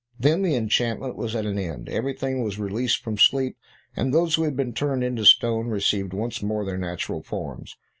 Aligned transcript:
Then 0.19 0.41
the 0.41 0.55
enchantment 0.55 1.15
was 1.15 1.35
at 1.35 1.45
an 1.45 1.59
end; 1.59 1.87
everything 1.87 2.41
was 2.41 2.57
released 2.57 3.03
from 3.03 3.19
sleep, 3.19 3.55
and 3.95 4.11
those 4.11 4.33
who 4.33 4.41
had 4.45 4.55
been 4.57 4.73
turned 4.73 5.03
to 5.17 5.25
stone 5.25 5.67
received 5.67 6.11
once 6.11 6.41
more 6.41 6.65
their 6.65 6.75
natural 6.79 7.21
forms. 7.21 7.77